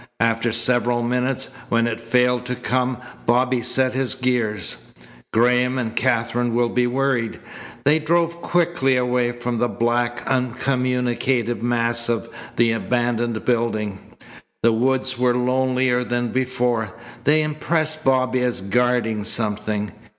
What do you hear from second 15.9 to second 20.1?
than before. They impressed Bobby as guarding something.